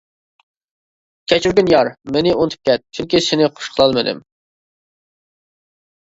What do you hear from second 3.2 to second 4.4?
سېنى خۇش قىلالمىدىم.